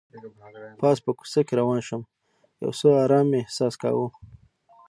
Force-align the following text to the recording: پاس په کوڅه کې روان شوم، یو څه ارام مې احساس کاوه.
پاس 0.79 0.97
په 1.05 1.11
کوڅه 1.17 1.41
کې 1.47 1.53
روان 1.59 1.79
شوم، 1.87 2.01
یو 2.63 2.71
څه 2.79 2.87
ارام 3.03 3.25
مې 3.29 3.39
احساس 3.41 3.73
کاوه. 3.81 4.07